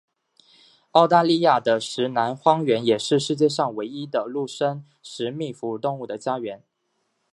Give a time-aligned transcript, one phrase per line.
[0.93, 6.63] 澳大利亚的石楠荒原也是世界上唯一的陆生食蜜哺乳动物的家园。